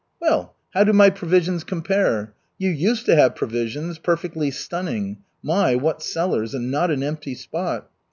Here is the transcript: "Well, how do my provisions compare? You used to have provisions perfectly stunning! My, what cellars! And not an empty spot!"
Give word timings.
"Well, 0.19 0.55
how 0.73 0.83
do 0.83 0.93
my 0.93 1.11
provisions 1.11 1.63
compare? 1.63 2.33
You 2.57 2.71
used 2.71 3.05
to 3.05 3.15
have 3.15 3.35
provisions 3.35 3.99
perfectly 3.99 4.49
stunning! 4.49 5.17
My, 5.43 5.75
what 5.75 6.01
cellars! 6.01 6.55
And 6.55 6.71
not 6.71 6.89
an 6.89 7.03
empty 7.03 7.35
spot!" 7.35 7.87